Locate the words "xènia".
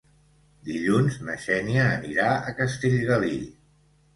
1.43-1.85